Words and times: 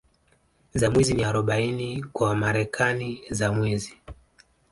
za 0.73 0.89
Mwizi 0.91 1.13
ni 1.13 1.23
Arobaini 1.23 2.03
kwa 2.03 2.29
Wamarekani 2.29 3.21
za 3.31 3.51
mwizi 3.51 3.97